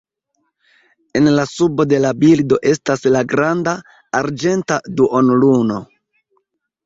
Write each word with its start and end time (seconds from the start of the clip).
En 1.19 1.27
la 1.33 1.43
subo 1.49 1.85
de 1.91 1.99
la 2.05 2.13
bildo 2.23 2.57
estas 2.71 3.05
la 3.15 3.21
granda, 3.33 3.75
arĝenta 4.21 4.79
duonluno. 5.01 5.77